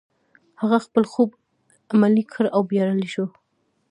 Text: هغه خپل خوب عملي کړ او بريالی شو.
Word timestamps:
هغه 0.61 0.77
خپل 0.85 1.03
خوب 1.11 1.29
عملي 1.93 2.23
کړ 2.33 2.43
او 2.55 2.61
بريالی 2.67 3.09
شو. 3.13 3.25